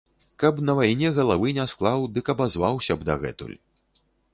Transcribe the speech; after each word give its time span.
Каб 0.43 0.61
на 0.69 0.75
вайне 0.79 1.11
галавы 1.19 1.53
не 1.59 1.67
склаў, 1.75 2.09
дык 2.19 2.25
абазваўся 2.37 2.93
б 3.03 3.13
дагэтуль. 3.13 3.57